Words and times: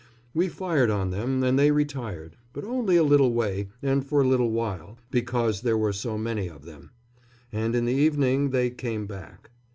We 0.33 0.47
fired 0.49 0.89
on 0.89 1.11
them, 1.11 1.43
and 1.43 1.59
they 1.59 1.69
retired; 1.69 2.35
but 2.53 2.63
only 2.63 2.95
a 2.95 3.03
little 3.03 3.35
way 3.35 3.67
and 3.83 4.03
for 4.03 4.21
a 4.23 4.27
little 4.27 4.49
while, 4.49 4.97
because 5.11 5.61
there 5.61 5.77
were 5.77 5.93
so 5.93 6.17
many 6.17 6.47
of 6.47 6.65
them. 6.65 6.89
And 7.51 7.75
in 7.75 7.85
the 7.85 7.93
evening 7.93 8.49
they 8.49 8.71
came 8.71 9.05
back. 9.05 9.51